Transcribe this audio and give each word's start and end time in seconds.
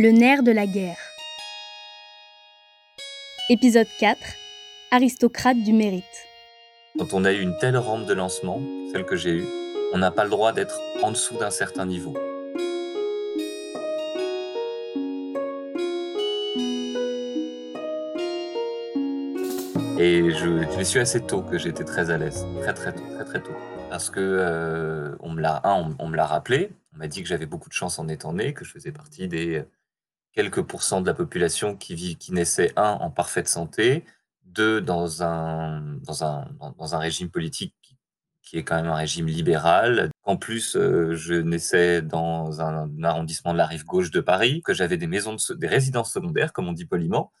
Le 0.00 0.12
nerf 0.12 0.44
de 0.44 0.52
la 0.52 0.64
guerre. 0.68 0.96
Épisode 3.50 3.88
4. 3.98 4.16
Aristocrate 4.92 5.56
du 5.64 5.72
mérite. 5.72 6.04
Quand 6.96 7.14
on 7.14 7.24
a 7.24 7.32
eu 7.32 7.40
une 7.40 7.58
telle 7.58 7.76
rampe 7.76 8.06
de 8.06 8.14
lancement, 8.14 8.60
celle 8.92 9.04
que 9.04 9.16
j'ai 9.16 9.38
eue, 9.38 9.46
on 9.92 9.98
n'a 9.98 10.12
pas 10.12 10.22
le 10.22 10.30
droit 10.30 10.52
d'être 10.52 10.78
en 11.02 11.10
dessous 11.10 11.36
d'un 11.38 11.50
certain 11.50 11.84
niveau. 11.84 12.14
Et 19.98 20.30
je, 20.30 20.76
l'ai 20.76 20.84
su 20.84 21.00
assez 21.00 21.22
tôt 21.22 21.42
que 21.42 21.58
j'étais 21.58 21.82
très 21.82 22.10
à 22.10 22.18
l'aise, 22.18 22.46
très 22.62 22.72
très 22.72 22.92
tôt, 22.92 23.02
très 23.16 23.24
très 23.24 23.42
tôt. 23.42 23.56
Parce 23.90 24.10
que 24.10 24.20
euh, 24.20 25.16
on 25.18 25.30
me 25.30 25.40
l'a, 25.40 25.60
on 25.98 26.06
me 26.06 26.16
l'a 26.16 26.26
rappelé, 26.26 26.70
on 26.94 26.98
m'a 26.98 27.08
dit 27.08 27.20
que 27.20 27.28
j'avais 27.28 27.46
beaucoup 27.46 27.68
de 27.68 27.74
chance 27.74 27.98
en 27.98 28.06
étant 28.06 28.32
né, 28.32 28.52
que 28.52 28.64
je 28.64 28.70
faisais 28.70 28.92
partie 28.92 29.26
des 29.26 29.64
quelques 30.32 30.62
pourcents 30.62 31.00
de 31.00 31.06
la 31.06 31.14
population 31.14 31.76
qui 31.76 31.94
vit, 31.94 32.18
naissait 32.30 32.72
un 32.76 32.92
en 32.92 33.10
parfaite 33.10 33.48
santé, 33.48 34.04
deux 34.44 34.80
dans 34.80 35.22
un 35.22 35.98
régime 36.98 37.30
politique 37.30 37.74
qui, 38.48 38.58
est 38.58 38.64
quand 38.64 38.76
même 38.76 38.90
un 38.90 38.94
régime 38.94 39.26
libéral. 39.26 40.10
En 40.24 40.36
plus, 40.36 40.76
euh, 40.76 41.14
je 41.14 41.34
naissais 41.34 42.02
dans 42.02 42.60
un, 42.62 43.02
arrondissement 43.02 43.52
de 43.52 43.58
la 43.58 43.66
rive 43.66 43.84
gauche 43.84 44.10
de 44.10 44.20
Paris, 44.20 44.62
que 44.64 44.72
j'avais 44.72 44.96
des 44.96 45.06
maisons, 45.06 45.34
de, 45.34 45.54
des 45.54 45.66
résidences 45.66 46.12
secondaires, 46.12 46.52
comme 46.52 46.68
on 46.68 46.72
dit 46.72 46.86
poliment, 46.86 47.32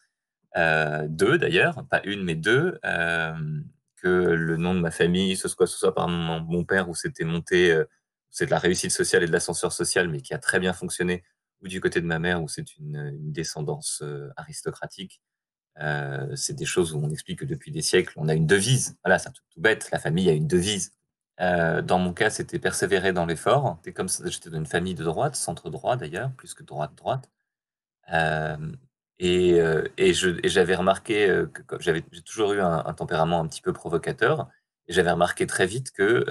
euh, 0.56 1.06
deux 1.08 1.38
d'ailleurs, 1.38 1.84
pas 1.90 2.02
une 2.04 2.24
mais 2.24 2.34
deux, 2.34 2.78
euh, 2.84 3.34
que 3.96 4.08
le 4.08 4.56
nom 4.56 4.74
de 4.74 4.80
ma 4.80 4.90
famille, 4.90 5.36
ce 5.36 5.48
soit, 5.48 5.66
ce 5.66 5.78
soit 5.78 5.94
par 5.94 6.08
mon, 6.08 6.40
mon 6.40 6.64
père 6.64 6.88
où 6.88 6.94
c'était 6.94 7.24
monté, 7.24 7.76
c'est 8.30 8.46
de 8.46 8.50
la 8.50 8.58
réussite 8.58 8.92
sociale 8.92 9.22
et 9.22 9.26
de 9.26 9.32
l'ascenseur 9.32 9.72
social, 9.72 10.08
mais 10.08 10.20
qui 10.20 10.34
a 10.34 10.38
très 10.38 10.60
bien 10.60 10.72
fonctionné, 10.72 11.24
ou 11.62 11.68
du 11.68 11.80
côté 11.80 12.00
de 12.00 12.06
ma 12.06 12.18
mère 12.18 12.42
où 12.42 12.48
c'est 12.48 12.76
une, 12.76 13.32
descendance 13.32 14.00
euh, 14.02 14.30
aristocratique. 14.36 15.20
Euh, 15.80 16.34
c'est 16.34 16.54
des 16.54 16.64
choses 16.64 16.92
où 16.94 16.98
on 16.98 17.10
explique 17.10 17.40
que 17.40 17.44
depuis 17.44 17.70
des 17.70 17.82
siècles, 17.82 18.14
on 18.16 18.28
a 18.28 18.34
une 18.34 18.46
devise. 18.46 18.96
Voilà, 19.04 19.18
c'est 19.18 19.28
un 19.28 19.32
truc 19.32 19.46
tout 19.50 19.60
bête. 19.60 19.88
La 19.92 19.98
famille 19.98 20.28
a 20.28 20.32
une 20.32 20.48
devise. 20.48 20.92
Euh, 21.40 21.82
dans 21.82 21.98
mon 21.98 22.12
cas, 22.12 22.30
c'était 22.30 22.58
persévérer 22.58 23.12
dans 23.12 23.26
l'effort. 23.26 23.76
C'était 23.78 23.92
comme 23.92 24.08
j'étais 24.08 24.50
dans 24.50 24.58
une 24.58 24.66
famille 24.66 24.94
de 24.94 25.04
droite, 25.04 25.36
centre 25.36 25.70
droit 25.70 25.96
d'ailleurs, 25.96 26.32
plus 26.32 26.54
que 26.54 26.64
droite 26.64 26.94
droite. 26.96 27.30
Euh, 28.12 28.72
et, 29.20 29.58
et 29.98 30.10
et 30.10 30.48
j'avais 30.48 30.74
remarqué 30.76 31.44
que 31.52 31.76
j'avais 31.80 32.04
j'ai 32.12 32.22
toujours 32.22 32.52
eu 32.52 32.60
un, 32.60 32.84
un 32.86 32.94
tempérament 32.94 33.40
un 33.40 33.48
petit 33.48 33.62
peu 33.62 33.72
provocateur. 33.72 34.48
Et 34.88 34.92
j'avais 34.92 35.10
remarqué 35.10 35.46
très 35.46 35.66
vite 35.66 35.90
que, 35.92 36.24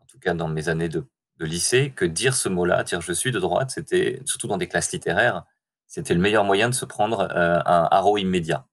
en 0.00 0.06
tout 0.06 0.18
cas 0.18 0.34
dans 0.34 0.48
mes 0.48 0.68
années 0.68 0.88
de, 0.88 1.06
de 1.38 1.44
lycée, 1.44 1.92
que 1.94 2.04
dire 2.04 2.34
ce 2.34 2.48
mot-là, 2.48 2.82
dire 2.84 3.00
je 3.00 3.12
suis 3.12 3.32
de 3.32 3.38
droite, 3.38 3.70
c'était, 3.70 4.22
surtout 4.24 4.46
dans 4.46 4.56
des 4.56 4.68
classes 4.68 4.92
littéraires, 4.92 5.44
c'était 5.86 6.14
le 6.14 6.20
meilleur 6.20 6.44
moyen 6.44 6.68
de 6.68 6.74
se 6.74 6.84
prendre 6.84 7.28
euh, 7.30 7.58
un 7.64 7.88
haro 7.90 8.18
immédiat. 8.18 8.66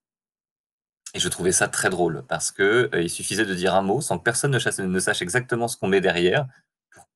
Et 1.13 1.19
je 1.19 1.29
trouvais 1.29 1.51
ça 1.51 1.67
très 1.67 1.89
drôle 1.89 2.23
parce 2.27 2.51
que 2.51 2.89
euh, 2.93 3.01
il 3.01 3.09
suffisait 3.09 3.45
de 3.45 3.53
dire 3.53 3.75
un 3.75 3.81
mot 3.81 4.01
sans 4.01 4.17
que 4.17 4.23
personne 4.23 4.51
ne, 4.51 4.99
sache 4.99 5.21
exactement 5.21 5.67
ce 5.67 5.77
qu'on 5.77 5.87
met 5.87 6.01
derrière 6.01 6.47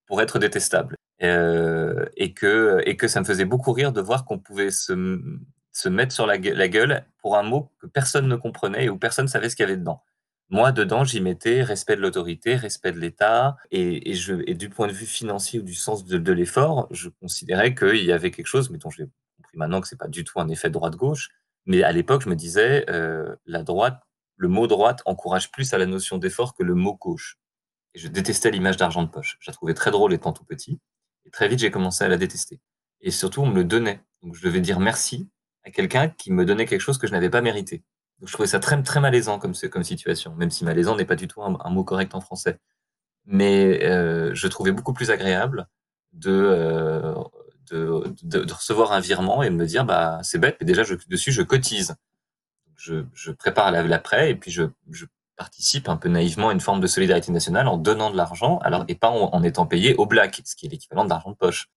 pour, 0.06 0.22
être 0.22 0.39
détestable. 0.39 0.95
Euh, 1.23 2.06
et, 2.16 2.34
que, 2.34 2.82
et 2.86 2.95
que 2.95 3.08
ça 3.08 3.20
me 3.20 3.26
faisait 3.26 3.45
beaucoup 3.45 3.73
rire 3.73 3.92
de 3.92 4.02
voir 4.02 4.23
qu'on 4.23 4.38
pouvait 4.38 4.70
se, 4.70 5.20
se 5.72 5.89
mettre 5.89 6.14
sur 6.14 6.28
la 6.28 6.38
gueule 6.38 7.06
pour 7.17 7.38
un 7.38 7.44
mot 7.44 7.72
que 7.80 7.88
personne 7.88 8.28
ne 8.28 8.36
comprenait 8.36 8.86
et 8.86 8.89
où 8.89 9.00
personne 9.00 9.26
ne 9.26 9.30
savait 9.30 9.50
ce 9.50 9.56
qu'il 9.56 9.64
y 9.64 9.67
avait 9.67 9.78
dedans. 9.78 10.04
Moi, 10.50 10.72
dedans, 10.72 11.03
j'y 11.03 11.20
mettais 11.20 11.62
respect 11.62 11.98
de 11.98 12.02
l'autorité, 12.02 12.56
respect 12.56 12.94
de 12.94 13.00
l'État, 13.00 13.58
et, 13.70 14.14
du 14.56 14.70
point 14.70 14.88
de 14.88 14.94
vue 14.94 15.06
financier 15.06 15.59
ou 15.59 15.64
du 15.64 15.76
sens 15.76 16.06
de, 16.06 16.17
de 16.17 16.31
l'effort, 16.31 16.88
je 16.89 17.09
considérais 17.09 17.76
qu'il 17.76 18.04
y 18.06 18.14
avait 18.14 18.31
quelque 18.31 18.48
chose, 18.48 18.70
mais 18.70 18.78
dont 18.78 18.89
j'ai 18.89 19.06
compris 19.36 19.58
maintenant 19.58 19.81
que 19.81 19.88
c'est 19.88 19.98
pas 19.98 20.08
du 20.08 20.23
tout 20.23 20.39
un 20.39 20.48
effet 20.48 20.70
droite-gauche, 20.70 21.30
mais 21.66 21.84
à 21.84 21.92
l'époque, 21.92 22.22
je 22.23 22.30
me 22.30 22.36
disais, 22.36 22.86
euh, 22.89 23.36
la 23.45 23.61
droite, 23.61 24.02
le 24.38 24.48
mot 24.48 24.67
droite 24.67 25.02
encourage 25.05 25.52
plus 25.52 25.73
à 25.73 25.77
la 25.77 25.86
notion 25.86 26.17
d'effort 26.17 26.55
que 26.55 26.64
le 26.64 26.76
mot 26.76 26.95
gauche. 26.95 27.38
Et 27.94 28.00
je 28.00 28.08
détestais 28.08 28.52
l'image 28.52 28.77
d'argent 28.77 29.04
de 29.04 29.10
poche. 29.10 29.38
Je 29.42 29.52
la 29.52 29.54
trouvais 29.54 29.73
très 29.73 29.92
drôle 29.92 30.14
étant 30.14 30.32
tout 30.32 30.45
petit. 30.45 30.80
Et 31.26 31.30
très 31.30 31.50
vite, 31.50 31.60
j'ai 31.60 31.71
commencé 31.71 32.05
à 32.05 32.08
la 32.08 32.16
détester. 32.16 32.61
Et 33.02 33.11
surtout, 33.11 33.42
on 33.42 33.48
me 33.48 33.55
le 33.55 33.64
donnait. 33.66 34.02
Donc, 34.21 34.36
je 34.36 34.44
devais 34.44 34.61
dire 34.61 34.80
merci 34.80 35.30
à 35.66 35.71
quelqu'un 35.71 36.08
qui 36.08 36.32
me 36.32 36.45
donnait 36.45 36.66
quelque 36.66 36.82
chose 36.82 36.98
que 36.98 37.08
je 37.08 37.11
n'avais 37.11 37.30
pas 37.30 37.42
mérité. 37.42 37.83
Je 38.26 38.33
trouvais 38.33 38.48
ça 38.48 38.60
très, 38.60 38.82
très 38.82 39.00
malaisant 39.00 39.39
comme, 39.39 39.54
situation, 39.54 40.33
même 40.36 40.50
si 40.50 40.66
malaisant 40.66 40.95
n'est 40.95 41.05
pas 41.05 41.16
du 41.16 41.28
tout 41.28 41.42
un, 41.44 41.70
mot 41.70 41.83
correct 41.83 42.16
en 42.16 42.22
français. 42.22 42.60
Mais 43.26 43.86
euh, 43.86 44.33
je 44.33 44.48
trouvais 44.48 44.72
beaucoup 44.72 44.94
plus 44.94 45.11
agréable 45.11 45.67
de, 46.14 46.32
euh, 46.32 47.14
de, 47.72 48.54
recevoir 48.54 48.92
un 48.94 49.00
virement 49.00 49.44
et 49.44 49.50
de 49.50 49.56
me 49.56 49.66
dire, 49.66 49.86
bah, 49.86 50.20
c'est 50.23 50.39
bête, 50.39 50.58
mais 50.60 50.66
déjà, 50.66 50.83
dessus, 51.08 51.32
je 51.32 51.42
cotise. 51.44 51.95
Je, 52.76 53.04
je 53.14 53.32
prépare 53.32 53.72
l'après 53.72 54.32
et 54.32 54.36
puis 54.36 54.52
je, 54.52 54.64
participe 55.38 55.88
un 55.88 55.98
peu 55.98 56.10
naïvement 56.10 56.50
à 56.50 56.54
une 56.54 56.60
forme 56.60 56.82
de 56.82 56.88
solidarité 56.88 57.32
nationale 57.32 57.67
en 57.67 57.77
donnant 57.77 58.10
de 58.10 58.17
l'argent, 58.17 58.58
alors 58.60 58.83
et 58.88 58.95
pas 58.95 59.10
en, 59.10 59.44
étant 59.44 59.67
payé 59.67 59.95
au 59.95 60.06
black, 60.06 60.42
ce 60.44 60.56
qui 60.56 60.66
est 60.66 60.70
l'équivalent 60.70 61.06
d'argent 61.06 61.30
de 61.30 61.36
poche. 61.36 61.70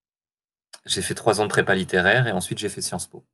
J'ai 0.86 1.02
fait 1.02 1.14
trois 1.14 1.40
ans 1.40 1.44
de 1.44 1.50
prépa 1.50 1.74
littéraire 1.74 2.26
et 2.26 2.32
ensuite 2.32 2.58
j'ai 2.58 2.70
fait 2.70 2.80
Sciences 2.80 3.06
Po. 3.06 3.24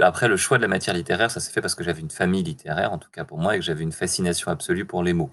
Après, 0.00 0.28
le 0.28 0.36
choix 0.36 0.58
de 0.58 0.62
la 0.62 0.68
matière 0.68 0.94
littéraire, 0.94 1.30
ça 1.30 1.40
s'est 1.40 1.52
fait 1.52 1.60
parce 1.60 1.74
que 1.74 1.82
j'avais 1.82 2.00
une 2.00 2.10
famille 2.10 2.42
littéraire, 2.42 2.92
en 2.92 2.98
tout 2.98 3.10
cas 3.10 3.24
pour 3.24 3.38
moi, 3.38 3.56
et 3.56 3.58
que 3.58 3.64
j'avais 3.64 3.82
une 3.82 3.92
fascination 3.92 4.50
absolue 4.50 4.86
pour 4.86 5.02
les 5.02 5.12
mots. 5.12 5.30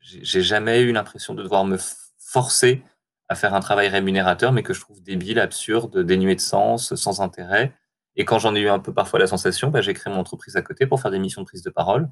J'ai 0.00 0.42
jamais 0.42 0.80
eu 0.80 0.92
l'impression 0.92 1.34
de 1.34 1.42
devoir 1.42 1.64
me 1.64 1.76
forcer 2.18 2.82
à 3.28 3.34
faire 3.34 3.54
un 3.54 3.60
travail 3.60 3.88
rémunérateur, 3.88 4.52
mais 4.52 4.62
que 4.62 4.72
je 4.72 4.80
trouve 4.80 5.02
débile, 5.02 5.38
absurde, 5.38 5.98
dénué 6.02 6.34
de 6.34 6.40
sens, 6.40 6.94
sans 6.94 7.20
intérêt. 7.20 7.74
Et 8.16 8.24
quand 8.24 8.38
j'en 8.38 8.54
ai 8.54 8.60
eu 8.60 8.68
un 8.68 8.78
peu 8.78 8.92
parfois 8.92 9.18
la 9.18 9.26
sensation, 9.26 9.68
bah, 9.68 9.82
j'ai 9.82 9.94
créé 9.94 10.12
mon 10.12 10.20
entreprise 10.20 10.56
à 10.56 10.62
côté 10.62 10.86
pour 10.86 11.00
faire 11.00 11.10
des 11.10 11.18
missions 11.18 11.42
de 11.42 11.46
prise 11.46 11.62
de 11.62 11.70
parole 11.70 12.08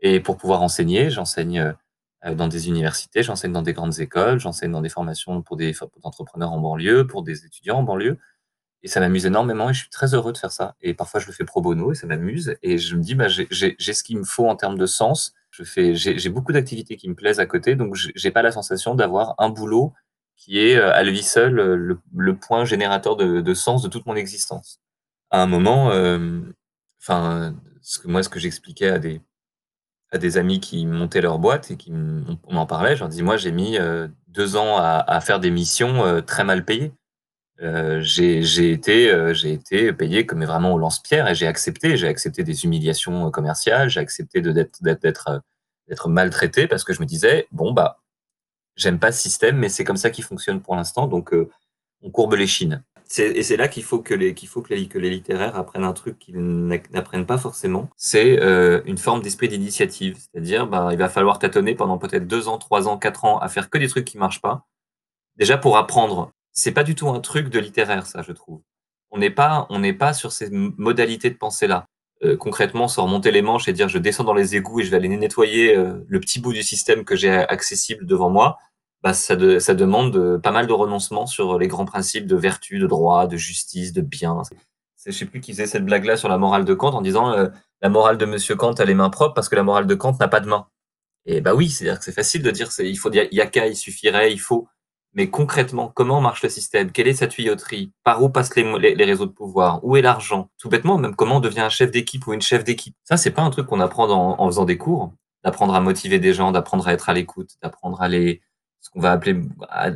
et 0.00 0.20
pour 0.20 0.36
pouvoir 0.36 0.62
enseigner. 0.62 1.10
J'enseigne 1.10 1.74
dans 2.24 2.48
des 2.48 2.68
universités, 2.68 3.22
j'enseigne 3.22 3.52
dans 3.52 3.62
des 3.62 3.74
grandes 3.74 3.98
écoles, 4.00 4.40
j'enseigne 4.40 4.72
dans 4.72 4.80
des 4.80 4.88
formations 4.88 5.42
pour 5.42 5.56
des 5.56 5.74
entrepreneurs 6.02 6.52
en 6.52 6.58
banlieue, 6.58 7.06
pour 7.06 7.22
des 7.22 7.44
étudiants 7.44 7.78
en 7.78 7.82
banlieue. 7.82 8.18
Et 8.84 8.88
ça 8.88 9.00
m'amuse 9.00 9.26
énormément 9.26 9.70
et 9.70 9.74
je 9.74 9.80
suis 9.80 9.88
très 9.88 10.14
heureux 10.14 10.32
de 10.32 10.38
faire 10.38 10.52
ça. 10.52 10.76
Et 10.82 10.94
parfois, 10.94 11.18
je 11.18 11.26
le 11.26 11.32
fais 11.32 11.44
pro 11.44 11.60
bono 11.60 11.90
et 11.90 11.94
ça 11.94 12.06
m'amuse. 12.06 12.54
Et 12.62 12.78
je 12.78 12.94
me 12.94 13.02
dis, 13.02 13.14
bah, 13.14 13.26
j'ai 13.28 13.48
ce 13.48 14.02
qu'il 14.04 14.18
me 14.18 14.24
faut 14.24 14.46
en 14.46 14.54
termes 14.54 14.78
de 14.78 14.86
sens. 14.86 15.34
J'ai 15.50 16.28
beaucoup 16.28 16.52
d'activités 16.52 16.96
qui 16.96 17.08
me 17.08 17.14
plaisent 17.14 17.40
à 17.40 17.46
côté, 17.46 17.76
donc 17.76 17.94
j'ai 17.94 18.30
pas 18.30 18.42
la 18.42 18.52
sensation 18.52 18.94
d'avoir 18.94 19.34
un 19.38 19.48
boulot 19.48 19.92
qui 20.36 20.58
est 20.58 20.76
à 20.76 21.02
lui 21.02 21.22
seul 21.22 21.54
le, 21.54 21.98
le 22.14 22.36
point 22.36 22.64
générateur 22.64 23.16
de, 23.16 23.40
de, 23.40 23.54
sens 23.54 23.82
de 23.82 23.88
toute 23.88 24.04
mon 24.06 24.16
existence. 24.16 24.80
À 25.30 25.42
un 25.42 25.46
moment, 25.46 25.90
euh, 25.90 26.40
ce 27.80 27.98
que 27.98 28.08
moi, 28.08 28.22
ce 28.22 28.28
que 28.28 28.38
j'expliquais 28.38 28.88
à 28.88 28.98
des 28.98 29.20
à 30.12 30.18
des 30.18 30.36
amis 30.36 30.60
qui 30.60 30.86
montaient 30.86 31.20
leur 31.20 31.40
boîte 31.40 31.72
et 31.72 31.76
qui 31.76 31.92
on 31.92 32.56
en 32.56 32.66
parlait, 32.66 32.94
je 32.94 33.00
leur 33.00 33.08
dis, 33.08 33.22
moi, 33.22 33.36
j'ai 33.36 33.50
mis 33.50 33.78
euh, 33.78 34.06
deux 34.28 34.54
ans 34.54 34.76
à, 34.78 35.20
faire 35.20 35.40
des 35.40 35.50
missions 35.50 36.04
euh, 36.04 36.20
très 36.20 36.44
mal 36.44 36.64
payées. 36.64 36.92
Euh, 37.62 38.00
j'ai 38.00 38.70
été, 38.70 39.10
euh, 39.10 39.32
j'ai 39.32 39.52
été 39.52 39.92
payé 39.92 40.26
comme 40.26 40.44
vraiment 40.44 40.74
au 40.74 40.78
lance-pierre 40.78 41.28
et 41.28 41.34
j'ai 41.34 41.46
accepté. 41.46 41.96
J'ai 41.96 42.08
accepté 42.08 42.42
des 42.42 42.64
humiliations 42.64 43.30
commerciales, 43.30 43.88
j'ai 43.88 44.00
accepté 44.00 44.40
d'être 44.40 44.82
d'être 45.88 46.08
maltraité 46.08 46.66
parce 46.66 46.84
que 46.84 46.92
je 46.92 47.00
me 47.00 47.06
disais 47.06 47.46
bon 47.52 47.72
bah 47.72 48.00
j'aime 48.76 48.98
pas 48.98 49.12
ce 49.12 49.20
système, 49.20 49.56
mais 49.58 49.68
c'est 49.68 49.84
comme 49.84 49.96
ça 49.96 50.10
qu'il 50.10 50.24
fonctionne 50.24 50.60
pour 50.60 50.76
l'instant, 50.76 51.06
donc 51.06 51.32
euh, 51.32 51.50
on 52.02 52.10
courbe 52.10 52.34
les 52.34 52.46
chines. 52.46 52.82
Et 53.18 53.42
c'est 53.42 53.56
là 53.56 53.68
qu'il 53.68 53.84
faut 53.84 54.00
que 54.00 54.14
les 54.14 54.34
qu'il 54.34 54.48
faut 54.48 54.62
que 54.62 54.72
les, 54.72 55.10
littéraires 55.10 55.56
apprennent 55.56 55.84
un 55.84 55.92
truc 55.92 56.18
qu'ils 56.18 56.40
n'apprennent 56.90 57.26
pas 57.26 57.38
forcément. 57.38 57.88
C'est 57.96 58.40
euh, 58.42 58.80
une 58.86 58.98
forme 58.98 59.20
d'esprit 59.20 59.46
d'initiative, 59.48 60.16
c'est-à-dire 60.18 60.66
bah, 60.66 60.88
il 60.90 60.98
va 60.98 61.08
falloir 61.08 61.38
tâtonner 61.38 61.74
pendant 61.74 61.98
peut-être 61.98 62.26
deux 62.26 62.48
ans, 62.48 62.58
trois 62.58 62.88
ans, 62.88 62.98
quatre 62.98 63.24
ans 63.26 63.38
à 63.38 63.48
faire 63.48 63.68
que 63.68 63.78
des 63.78 63.88
trucs 63.88 64.06
qui 64.06 64.18
marchent 64.18 64.40
pas. 64.40 64.66
Déjà 65.36 65.58
pour 65.58 65.76
apprendre 65.76 66.32
c'est 66.54 66.72
pas 66.72 66.84
du 66.84 66.94
tout 66.94 67.08
un 67.08 67.20
truc 67.20 67.50
de 67.50 67.58
littéraire, 67.58 68.06
ça, 68.06 68.22
je 68.22 68.32
trouve. 68.32 68.62
On 69.10 69.18
n'est 69.18 69.30
pas, 69.30 69.66
on 69.70 69.80
n'est 69.80 69.92
pas 69.92 70.14
sur 70.14 70.32
ces 70.32 70.48
modalités 70.50 71.30
de 71.30 71.36
pensée-là. 71.36 71.86
Euh, 72.24 72.36
concrètement, 72.36 72.88
sans 72.88 73.04
remonter 73.04 73.30
les 73.32 73.42
manches 73.42 73.68
et 73.68 73.72
dire 73.72 73.88
je 73.88 73.98
descends 73.98 74.24
dans 74.24 74.34
les 74.34 74.56
égouts 74.56 74.80
et 74.80 74.84
je 74.84 74.90
vais 74.90 74.96
aller 74.96 75.08
nettoyer 75.08 75.76
euh, 75.76 76.04
le 76.08 76.20
petit 76.20 76.40
bout 76.40 76.52
du 76.52 76.62
système 76.62 77.04
que 77.04 77.16
j'ai 77.16 77.30
accessible 77.30 78.06
devant 78.06 78.30
moi, 78.30 78.58
bah, 79.02 79.12
ça, 79.12 79.36
de, 79.36 79.58
ça 79.58 79.74
demande 79.74 80.12
de, 80.12 80.36
pas 80.38 80.52
mal 80.52 80.66
de 80.66 80.72
renoncements 80.72 81.26
sur 81.26 81.58
les 81.58 81.68
grands 81.68 81.84
principes 81.84 82.26
de 82.26 82.36
vertu, 82.36 82.78
de 82.78 82.86
droit, 82.86 83.26
de 83.26 83.36
justice, 83.36 83.92
de 83.92 84.00
bien. 84.00 84.40
Je 85.04 85.10
sais 85.10 85.26
plus 85.26 85.40
qui 85.40 85.52
faisait 85.52 85.66
cette 85.66 85.84
blague-là 85.84 86.16
sur 86.16 86.28
la 86.28 86.38
morale 86.38 86.64
de 86.64 86.72
Kant 86.72 86.94
en 86.94 87.02
disant 87.02 87.32
euh, 87.32 87.48
la 87.82 87.90
morale 87.90 88.16
de 88.16 88.24
Monsieur 88.24 88.56
Kant 88.56 88.72
a 88.72 88.84
les 88.84 88.94
mains 88.94 89.10
propres 89.10 89.34
parce 89.34 89.48
que 89.50 89.56
la 89.56 89.62
morale 89.62 89.86
de 89.86 89.94
Kant 89.94 90.16
n'a 90.18 90.28
pas 90.28 90.40
de 90.40 90.48
mains. 90.48 90.68
Et 91.26 91.40
bah 91.40 91.54
oui, 91.54 91.68
c'est-à-dire 91.68 91.98
que 91.98 92.04
c'est 92.04 92.12
facile 92.12 92.42
de 92.42 92.50
dire 92.50 92.70
il 92.78 92.96
faut 92.96 93.10
il 93.12 93.28
y 93.32 93.40
a 93.40 93.46
qu'à, 93.46 93.66
il 93.66 93.76
suffirait, 93.76 94.32
il 94.32 94.40
faut 94.40 94.68
mais 95.14 95.30
concrètement, 95.30 95.92
comment 95.94 96.20
marche 96.20 96.42
le 96.42 96.48
système? 96.48 96.90
Quelle 96.90 97.06
est 97.06 97.14
sa 97.14 97.28
tuyauterie? 97.28 97.92
Par 98.02 98.22
où 98.22 98.28
passent 98.28 98.54
les, 98.56 98.94
réseaux 99.04 99.26
de 99.26 99.30
pouvoir? 99.30 99.84
Où 99.84 99.96
est 99.96 100.02
l'argent? 100.02 100.50
Tout 100.58 100.68
bêtement, 100.68 100.98
même 100.98 101.14
comment 101.14 101.36
on 101.36 101.40
devient 101.40 101.60
un 101.60 101.68
chef 101.68 101.90
d'équipe 101.90 102.26
ou 102.26 102.32
une 102.32 102.42
chef 102.42 102.64
d'équipe? 102.64 102.96
Ça, 103.04 103.16
c'est 103.16 103.30
pas 103.30 103.42
un 103.42 103.50
truc 103.50 103.66
qu'on 103.66 103.80
apprend 103.80 104.08
en, 104.10 104.46
faisant 104.46 104.64
des 104.64 104.76
cours, 104.76 105.12
d'apprendre 105.44 105.74
à 105.74 105.80
motiver 105.80 106.18
des 106.18 106.34
gens, 106.34 106.50
d'apprendre 106.50 106.88
à 106.88 106.92
être 106.92 107.08
à 107.08 107.12
l'écoute, 107.12 107.50
d'apprendre 107.62 108.02
à 108.02 108.08
les 108.08 108.42
ce 108.80 108.90
qu'on 108.90 109.00
va 109.00 109.12
appeler 109.12 109.40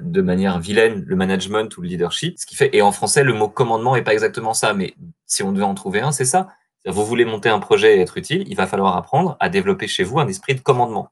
de 0.00 0.22
manière 0.22 0.58
vilaine 0.60 1.04
le 1.06 1.14
management 1.14 1.76
ou 1.76 1.82
le 1.82 1.88
leadership. 1.88 2.38
Ce 2.38 2.46
qui 2.46 2.56
fait, 2.56 2.74
et 2.74 2.80
en 2.80 2.90
français, 2.90 3.22
le 3.22 3.34
mot 3.34 3.48
commandement 3.48 3.96
est 3.96 4.02
pas 4.02 4.14
exactement 4.14 4.54
ça, 4.54 4.72
mais 4.72 4.94
si 5.26 5.42
on 5.42 5.52
devait 5.52 5.64
en 5.64 5.74
trouver 5.74 6.00
un, 6.00 6.10
c'est 6.10 6.24
ça. 6.24 6.48
Vous 6.86 7.04
voulez 7.04 7.26
monter 7.26 7.50
un 7.50 7.58
projet 7.58 7.98
et 7.98 8.00
être 8.00 8.16
utile, 8.16 8.44
il 8.46 8.56
va 8.56 8.66
falloir 8.66 8.96
apprendre 8.96 9.36
à 9.40 9.50
développer 9.50 9.88
chez 9.88 10.04
vous 10.04 10.20
un 10.20 10.26
esprit 10.26 10.54
de 10.54 10.60
commandement. 10.60 11.10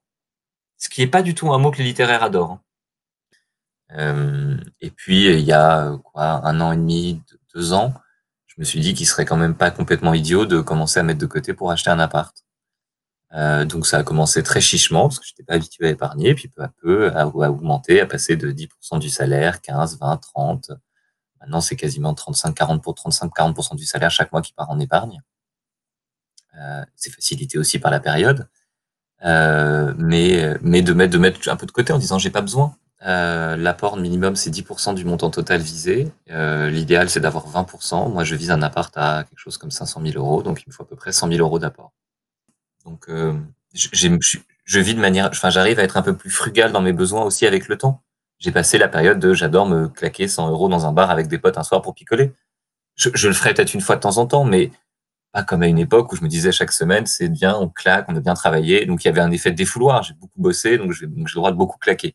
Ce 0.79 0.89
qui 0.89 1.03
n'est 1.03 1.07
pas 1.07 1.21
du 1.21 1.35
tout 1.35 1.53
un 1.53 1.59
mot 1.59 1.71
que 1.71 1.77
les 1.77 1.85
littéraires 1.85 2.23
adorent. 2.23 2.61
Euh, 3.93 4.57
et 4.81 4.91
puis, 4.91 5.27
il 5.27 5.45
y 5.45 5.53
a 5.53 5.97
quoi, 6.05 6.47
un 6.47 6.61
an 6.61 6.73
et 6.73 6.77
demi, 6.77 7.23
deux 7.55 7.73
ans, 7.73 7.95
je 8.47 8.55
me 8.59 8.65
suis 8.65 8.81
dit 8.81 8.95
qu'il 8.95 9.07
serait 9.07 9.27
quand 9.27 9.37
même 9.37 9.55
pas 9.55 9.71
complètement 9.71 10.15
idiot 10.15 10.47
de 10.47 10.61
commencer 10.61 10.99
à 10.99 11.03
mettre 11.03 11.21
de 11.21 11.27
côté 11.27 11.53
pour 11.53 11.71
acheter 11.71 11.91
un 11.91 11.99
appart. 11.99 12.35
Euh, 13.35 13.65
donc 13.65 13.87
ça 13.87 13.99
a 13.99 14.03
commencé 14.03 14.43
très 14.43 14.61
chichement 14.61 15.03
parce 15.09 15.19
que 15.19 15.27
je 15.27 15.33
n'étais 15.33 15.43
pas 15.43 15.55
habitué 15.55 15.89
à 15.89 15.91
épargner, 15.91 16.35
puis 16.35 16.49
peu 16.49 16.63
à 16.63 16.69
peu 16.69 17.15
à, 17.15 17.27
augmenter, 17.27 18.01
à 18.01 18.07
passer 18.07 18.37
de 18.37 18.51
10% 18.53 18.99
du 18.99 19.11
salaire, 19.11 19.61
15, 19.61 19.99
20, 19.99 20.17
30. 20.17 20.71
Maintenant 21.41 21.61
c'est 21.61 21.77
quasiment 21.77 22.15
35, 22.15 22.55
40 22.55 22.83
pour 22.83 22.95
35, 22.95 23.31
40% 23.37 23.77
du 23.77 23.85
salaire 23.85 24.11
chaque 24.11 24.33
mois 24.33 24.43
qui 24.43 24.53
part 24.55 24.71
en 24.71 24.81
épargne. 24.81 25.21
Euh, 26.59 26.85
c'est 26.95 27.11
facilité 27.11 27.59
aussi 27.59 27.79
par 27.79 27.91
la 27.91 28.01
période, 28.01 28.49
euh, 29.25 29.93
mais 29.99 30.57
mais 30.63 30.81
de 30.83 30.95
mettre 30.95 31.13
de 31.13 31.19
mettre 31.19 31.49
un 31.51 31.57
peu 31.57 31.67
de 31.67 31.73
côté 31.73 31.93
en 31.93 31.99
disant 31.99 32.19
j'ai 32.19 32.31
pas 32.31 32.41
besoin. 32.41 32.75
Euh, 33.05 33.57
l'apport 33.57 33.97
minimum, 33.99 34.37
c'est 34.37 34.51
10% 34.51 34.95
du 34.95 35.05
montant 35.05 35.31
total 35.31 35.61
visé. 35.61 36.11
Euh, 36.31 36.71
l'idéal, 36.71 37.11
c'est 37.11 37.21
d'avoir 37.21 37.47
20%. 37.49 38.11
Moi, 38.11 38.25
je 38.25 38.35
vise 38.35 38.51
un 38.51 38.63
appart 38.63 38.93
à 38.97 39.25
quelque 39.25 39.39
chose 39.39 39.59
comme 39.59 39.71
500 39.71 40.01
000 40.03 40.17
euros, 40.17 40.43
donc 40.43 40.63
il 40.63 40.65
me 40.69 40.73
faut 40.73 40.83
à 40.83 40.87
peu 40.87 40.97
près 40.97 41.13
100 41.13 41.29
000 41.29 41.41
euros 41.41 41.59
d'apport. 41.59 41.93
Donc, 42.85 43.09
euh, 43.09 43.35
je 43.75 44.81
vis 44.81 44.95
de 44.95 45.01
manière, 45.01 45.29
enfin, 45.29 45.51
j'arrive 45.51 45.79
à 45.79 45.83
être 45.83 45.97
un 45.97 46.03
peu 46.03 46.17
plus 46.17 46.31
frugal 46.31 46.73
dans 46.73 46.81
mes 46.81 46.93
besoins 46.93 47.23
aussi 47.25 47.47
avec 47.47 47.69
le 47.69 47.77
temps. 47.77 48.03
J'ai 48.39 48.53
passé 48.53 48.79
la 48.79 48.89
période 48.89 49.19
de 49.19 49.35
j'adore 49.35 49.67
me 49.67 49.89
claquer 49.89 50.29
100 50.29 50.51
euros 50.51 50.69
dans 50.69 50.87
un 50.87 50.93
bar 50.93 51.11
avec 51.11 51.29
des 51.29 51.39
potes 51.39 51.59
un 51.59 51.63
soir 51.63 51.83
pour 51.83 51.95
picoler. 51.95 52.33
Je, 52.97 53.11
je 53.15 53.29
le 53.29 53.35
ferai 53.35 53.55
peut-être 53.55 53.75
une 53.75 53.81
fois 53.81 53.97
de 53.97 54.01
temps 54.01 54.19
en 54.19 54.27
temps, 54.27 54.45
mais 54.45 54.71
pas 55.33 55.43
comme 55.45 55.63
à 55.63 55.67
une 55.69 55.79
époque 55.79 56.13
où 56.13 56.17
je 56.17 56.23
me 56.23 56.29
disais 56.29 56.53
chaque 56.53 56.73
semaine, 56.73 57.07
c'est 57.07 57.29
bien, 57.29 57.57
on 57.57 57.69
claque, 57.69 58.07
on 58.09 58.17
a 58.17 58.21
bien 58.21 58.35
travaillé. 58.35 58.87
Donc, 58.87 59.05
il 59.05 59.09
y 59.09 59.11
avait 59.11 59.21
un 59.21 59.31
effet 59.33 59.51
de 59.51 59.57
défouloir. 59.57 60.03
J'ai 60.03 60.15
beaucoup 60.15 60.41
bossé, 60.41 60.79
donc 60.79 60.93
j'ai 60.93 61.07
le 61.07 61.35
droit 61.35 61.51
de 61.51 61.57
beaucoup 61.57 61.79
claquer. 61.79 62.15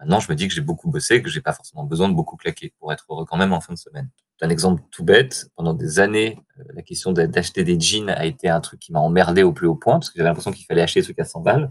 Maintenant, 0.00 0.18
je 0.18 0.30
me 0.32 0.36
dis 0.36 0.48
que 0.48 0.54
j'ai 0.54 0.62
beaucoup 0.62 0.90
bossé, 0.90 1.22
que 1.22 1.28
j'ai 1.28 1.42
pas 1.42 1.52
forcément 1.52 1.84
besoin 1.84 2.08
de 2.08 2.14
beaucoup 2.14 2.36
claquer 2.36 2.72
pour 2.78 2.92
être 2.92 3.04
heureux 3.10 3.26
quand 3.26 3.36
même 3.36 3.52
en 3.52 3.60
fin 3.60 3.74
de 3.74 3.78
semaine. 3.78 4.08
Un 4.42 4.48
exemple 4.48 4.82
tout 4.90 5.04
bête, 5.04 5.50
pendant 5.54 5.74
des 5.74 6.00
années, 6.00 6.38
euh, 6.58 6.64
la 6.74 6.80
question 6.80 7.12
d'acheter 7.12 7.62
des 7.62 7.78
jeans 7.78 8.08
a 8.08 8.24
été 8.24 8.48
un 8.48 8.60
truc 8.60 8.80
qui 8.80 8.90
m'a 8.92 9.00
emmerdé 9.00 9.42
au 9.42 9.52
plus 9.52 9.66
haut 9.66 9.74
point, 9.74 9.94
parce 9.94 10.08
que 10.08 10.16
j'avais 10.16 10.30
l'impression 10.30 10.52
qu'il 10.52 10.64
fallait 10.64 10.80
acheter 10.80 11.00
des 11.00 11.04
trucs 11.04 11.18
à 11.18 11.24
100 11.24 11.40
balles. 11.40 11.70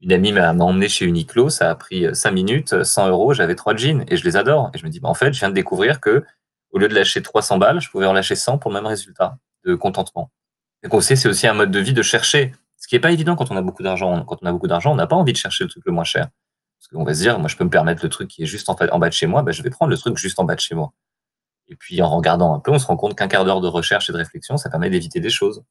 Une 0.00 0.12
amie 0.12 0.32
m'a 0.32 0.52
emmené 0.52 0.88
chez 0.88 1.04
Uniqlo, 1.04 1.50
ça 1.50 1.70
a 1.70 1.74
pris 1.74 2.06
5 2.14 2.30
euh, 2.30 2.32
minutes, 2.32 2.84
100 2.84 3.08
euros, 3.08 3.34
j'avais 3.34 3.54
trois 3.54 3.76
jeans 3.76 4.04
et 4.08 4.16
je 4.16 4.24
les 4.24 4.36
adore. 4.36 4.70
Et 4.72 4.78
je 4.78 4.84
me 4.86 4.90
dis, 4.90 5.00
bah, 5.00 5.10
en 5.10 5.14
fait, 5.14 5.34
je 5.34 5.38
viens 5.38 5.50
de 5.50 5.54
découvrir 5.54 6.00
que 6.00 6.24
au 6.70 6.78
lieu 6.78 6.88
de 6.88 6.94
lâcher 6.94 7.22
300 7.22 7.58
balles, 7.58 7.80
je 7.80 7.90
pouvais 7.90 8.06
en 8.06 8.14
lâcher 8.14 8.34
100 8.34 8.58
pour 8.58 8.70
le 8.70 8.76
même 8.76 8.86
résultat 8.86 9.38
de 9.66 9.74
contentement. 9.74 10.30
Et 10.82 10.88
qu'on 10.88 11.00
sait, 11.00 11.16
c'est 11.16 11.28
aussi 11.28 11.46
un 11.46 11.54
mode 11.54 11.70
de 11.70 11.78
vie 11.78 11.94
de 11.94 12.02
chercher. 12.02 12.52
Ce 12.78 12.88
qui 12.88 12.94
n'est 12.94 13.00
pas 13.00 13.10
évident 13.10 13.36
quand 13.36 13.50
on 13.50 13.56
a 13.56 13.62
beaucoup 13.62 13.82
d'argent. 13.82 14.24
Quand 14.24 14.38
on 14.42 14.46
a 14.46 14.52
beaucoup 14.52 14.68
d'argent, 14.68 14.92
on 14.92 14.96
n'a 14.96 15.06
pas 15.06 15.16
envie 15.16 15.32
de 15.32 15.38
chercher 15.38 15.64
le 15.64 15.70
truc 15.70 15.84
le 15.86 15.92
moins 15.92 16.04
cher. 16.04 16.28
Parce 16.86 16.98
qu'on 16.98 17.04
va 17.04 17.14
se 17.14 17.20
dire, 17.20 17.38
moi, 17.40 17.48
je 17.48 17.56
peux 17.56 17.64
me 17.64 17.70
permettre 17.70 18.04
le 18.04 18.08
truc 18.08 18.28
qui 18.28 18.44
est 18.44 18.46
juste 18.46 18.68
en, 18.68 18.74
bas 18.74 19.08
de 19.08 19.12
chez 19.12 19.26
moi, 19.26 19.42
ben, 19.42 19.50
je 19.50 19.62
vais 19.62 19.70
prendre 19.70 19.90
le 19.90 19.98
truc 19.98 20.16
juste 20.16 20.38
en 20.38 20.44
bas 20.44 20.54
de 20.54 20.60
chez 20.60 20.76
moi. 20.76 20.92
Et 21.66 21.74
puis, 21.74 22.00
en 22.00 22.08
regardant 22.08 22.54
un 22.54 22.60
peu, 22.60 22.70
on 22.70 22.78
se 22.78 22.86
rend 22.86 22.96
compte 22.96 23.16
qu'un 23.18 23.26
quart 23.26 23.44
d'heure 23.44 23.60
de 23.60 23.66
recherche 23.66 24.08
et 24.08 24.12
de 24.12 24.18
réflexion, 24.18 24.56
ça 24.56 24.70
permet 24.70 24.88
d'éviter 24.88 25.18
des 25.18 25.30
choses. 25.30 25.64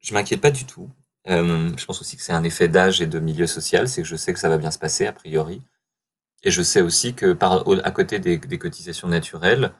Je 0.00 0.14
m'inquiète 0.14 0.40
pas 0.40 0.50
du 0.50 0.64
tout. 0.64 0.90
Euh, 1.28 1.70
je 1.76 1.84
pense 1.84 2.00
aussi 2.00 2.16
que 2.16 2.22
c'est 2.22 2.32
un 2.32 2.44
effet 2.44 2.68
d'âge 2.68 3.02
et 3.02 3.06
de 3.06 3.18
milieu 3.18 3.46
social, 3.46 3.88
c'est 3.88 4.00
que 4.00 4.08
je 4.08 4.16
sais 4.16 4.32
que 4.32 4.40
ça 4.40 4.48
va 4.48 4.56
bien 4.56 4.70
se 4.70 4.78
passer, 4.78 5.06
a 5.06 5.12
priori. 5.12 5.60
Et 6.42 6.50
je 6.50 6.62
sais 6.62 6.80
aussi 6.80 7.14
que 7.14 7.36
à 7.82 7.90
côté 7.90 8.18
des, 8.20 8.38
cotisations 8.58 9.08
naturelles 9.08 9.74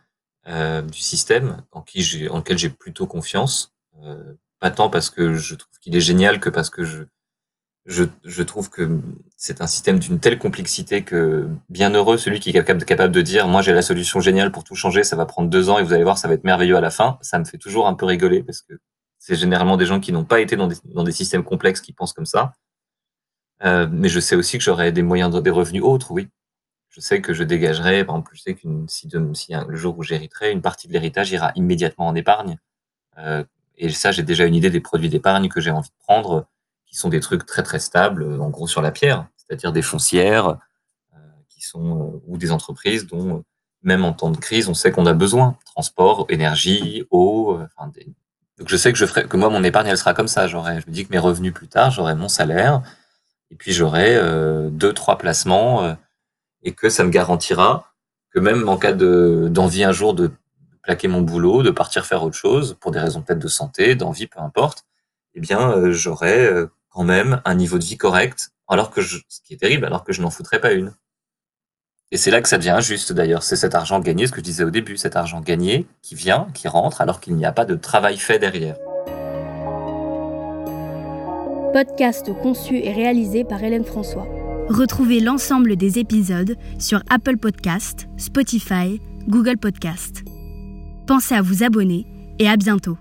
euh, 0.49 0.83
du 0.83 0.99
système, 1.01 1.63
en, 1.73 1.81
qui 1.81 2.29
en 2.29 2.39
lequel 2.39 2.59
j'ai 2.59 2.69
plutôt 2.69 3.07
confiance, 3.07 3.75
euh, 4.03 4.35
pas 4.59 4.71
tant 4.71 4.91
parce 4.91 5.09
que 5.09 5.35
je 5.35 5.55
trouve 5.55 5.79
qu'il 5.79 5.97
est 5.97 6.01
génial 6.01 6.41
que 6.41 6.51
parce 6.51 6.69
que 6.69 6.85
je, 6.85 7.05
je, 7.87 8.43
trouve 8.43 8.69
que 8.69 9.01
c'est 9.37 9.63
un 9.63 9.67
système 9.67 9.99
d'une 9.99 10.21
telle 10.21 10.39
complexité 10.39 11.05
que 11.05 11.49
bien 11.71 11.91
heureux 11.91 12.19
celui 12.19 12.39
qui 12.39 12.51
est 12.51 12.85
capable, 12.85 13.13
de 13.13 13.23
dire 13.23 13.49
moi 13.49 13.63
j'ai 13.63 13.73
la 13.73 13.81
solution 13.81 14.21
géniale 14.21 14.53
pour 14.53 14.63
tout 14.63 14.75
changer, 14.75 15.05
ça 15.05 15.17
va 15.17 15.25
prendre 15.25 15.49
deux 15.49 15.71
ans 15.71 15.79
et 15.79 15.83
vous 15.83 15.95
allez 15.95 16.05
voir 16.05 16.19
ça 16.19 16.29
va 16.29 16.35
être 16.35 16.45
merveilleux 16.45 16.77
à 16.77 16.83
la 16.83 16.91
fin. 16.91 17.19
Ça 17.23 17.39
me 17.39 17.45
fait 17.45 17.57
toujours 17.57 17.87
un 17.87 17.95
peu 17.95 18.05
rigoler 18.05 18.43
parce 18.43 18.61
que 18.61 18.75
c'est 19.19 19.37
généralement 19.37 19.77
des 19.77 19.87
gens 19.87 20.01
qui 20.01 20.13
n'ont 20.13 20.25
pas 20.25 20.41
été 20.41 20.57
dans 20.57 20.67
des, 20.67 21.13
systèmes 21.13 21.45
complexes 21.45 21.81
qui 21.81 21.93
pensent 21.93 22.13
comme 22.13 22.27
ça. 22.27 22.53
Euh, 23.65 23.89
mais 23.91 24.09
je 24.09 24.21
sais 24.21 24.37
aussi 24.37 24.59
que 24.59 24.65
j'aurai 24.65 24.93
des 24.93 25.03
moyens 25.03 25.35
de, 25.35 25.41
des 25.41 25.51
revenus 25.51 25.83
autres, 25.83 26.13
oui. 26.13 26.29
Je 26.91 27.01
sais 27.01 27.21
que 27.21 27.35
je 27.35 27.43
dégagerai, 27.43 28.05
par 28.05 28.17
exemple, 28.17 28.33
je 28.35 28.43
sais 28.43 28.57
de, 28.63 29.35
si 29.35 29.53
le 29.69 29.77
jour 29.77 29.99
où 29.99 30.03
j'hériterai, 30.03 30.53
une 30.53 30.63
partie 30.63 30.89
de 30.89 30.93
l'héritage 30.93 31.31
ira 31.33 31.53
immédiatement 31.55 32.07
en 32.07 32.15
épargne. 32.15 32.59
Euh, 33.19 33.45
et 33.77 33.89
ça, 33.91 34.13
j'ai 34.13 34.23
déjà 34.23 34.47
une 34.47 34.55
idée 34.55 34.71
des 34.71 34.81
produits 34.81 35.09
d'épargne 35.09 35.49
que 35.49 35.61
j'ai 35.61 35.71
envie 35.71 35.89
de 35.89 36.05
prendre 36.05 36.47
qui 36.89 36.97
sont 36.97 37.09
des 37.09 37.21
trucs 37.21 37.45
très 37.47 37.63
très 37.63 37.79
stables, 37.79 38.23
euh, 38.23 38.41
en 38.41 38.51
gros 38.51 38.67
sur 38.67 38.83
la 38.83 38.91
pierre, 38.91 39.27
c'est-à-dire 39.37 39.73
des 39.73 39.83
foncières 39.83 40.59
euh, 41.15 41.19
qui 41.49 41.63
sont 41.63 42.01
euh, 42.01 42.23
ou 42.27 42.39
des 42.39 42.51
entreprises 42.51 43.07
dont 43.07 43.45
même 43.83 44.05
en 44.05 44.13
temps 44.13 44.31
de 44.31 44.37
crise, 44.37 44.69
on 44.69 44.75
sait 44.75 44.91
qu'on 44.91 45.07
a 45.07 45.13
besoin 45.13 45.57
transport, 45.65 46.27
énergie, 46.31 47.05
eau. 47.11 47.61
Donc 48.59 48.69
je 48.69 48.77
sais 48.77 48.93
que 48.93 48.99
je 48.99 49.07
ferai 49.07 49.29
que 49.29 49.37
moi 49.37 49.51
mon 49.51 49.63
épargne 49.63 49.87
elle 49.87 49.97
sera 49.97 50.15
comme 50.15 50.27
ça. 50.27 50.49
Je 50.49 50.57
me 50.57 50.91
dis 50.91 51.07
que 51.07 51.13
mes 51.13 51.19
revenus 51.19 51.55
plus 51.55 51.69
tard, 51.69 51.93
j'aurai 51.93 52.17
mon 52.17 52.29
salaire 52.29 52.83
et 53.53 53.55
puis 53.55 53.73
j'aurai 53.73 54.17
euh, 54.17 54.69
deux 54.69 54.93
trois 54.93 55.17
placements 55.17 55.97
et 56.63 56.73
que 56.73 56.89
ça 56.89 57.05
me 57.05 57.11
garantira 57.11 57.93
que 58.31 58.41
même 58.41 58.69
en 58.69 58.77
cas 58.77 58.93
de 58.93 59.49
d'envie 59.49 59.85
un 59.85 59.93
jour 59.93 60.13
de 60.13 60.33
plaquer 60.83 61.07
mon 61.07 61.21
boulot, 61.23 61.63
de 61.63 61.71
partir 61.71 62.05
faire 62.05 62.25
autre 62.25 62.37
chose 62.37 62.77
pour 62.81 62.91
des 62.91 62.99
raisons 62.99 63.23
peut-être 63.23 63.39
de 63.39 63.49
santé, 63.49 63.95
d'envie, 63.95 64.27
peu 64.27 64.41
importe, 64.41 64.85
eh 65.35 65.41
bien 65.41 65.93
j'aurai 65.93 66.51
même 67.05 67.41
un 67.45 67.55
niveau 67.55 67.79
de 67.79 67.85
vie 67.85 67.97
correct, 67.97 68.51
alors 68.69 68.91
que 68.91 69.01
je, 69.01 69.19
ce 69.29 69.41
qui 69.43 69.55
est 69.55 69.59
terrible, 69.59 69.85
alors 69.85 70.05
que 70.05 70.13
je 70.13 70.23
n'en 70.23 70.31
foutrais 70.31 70.61
pas 70.61 70.73
une. 70.73 70.93
Et 72.11 72.17
c'est 72.17 72.31
là 72.31 72.41
que 72.41 72.49
ça 72.49 72.57
devient 72.57 72.71
injuste 72.71 73.13
d'ailleurs. 73.13 73.43
C'est 73.43 73.57
cet 73.57 73.75
argent 73.75 74.01
gagné, 74.01 74.27
ce 74.27 74.33
que 74.33 74.39
je 74.39 74.45
disais 74.45 74.65
au 74.65 74.71
début, 74.71 74.97
cet 74.97 75.17
argent 75.17 75.41
gagné 75.41 75.87
qui 76.01 76.15
vient, 76.15 76.49
qui 76.55 76.67
rentre, 76.67 77.01
alors 77.01 77.21
qu'il 77.21 77.37
n'y 77.37 77.45
a 77.45 77.53
pas 77.53 77.67
de 77.67 77.75
travail 77.75 78.17
fait 78.17 78.39
derrière. 78.39 78.77
Podcast 81.73 82.31
conçu 82.43 82.79
et 82.79 82.93
réalisé 82.93 83.45
par 83.45 83.63
Hélène 83.63 83.85
François. 83.85 84.27
Retrouvez 84.71 85.21
l'ensemble 85.21 85.77
des 85.77 85.99
épisodes 85.99 86.57
sur 86.79 87.03
Apple 87.11 87.37
Podcast, 87.37 88.07
Spotify, 88.17 89.01
Google 89.29 89.59
Podcast. 89.59 90.25
Pensez 91.07 91.35
à 91.35 91.43
vous 91.43 91.63
abonner 91.63 92.07
et 92.39 92.49
à 92.49 92.57
bientôt. 92.57 92.99